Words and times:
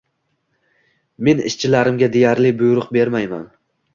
Men 1.27 1.43
ishchilarimga 1.51 2.09
deyarli 2.17 2.53
buyruq 2.63 2.91
bermayman 2.99 3.47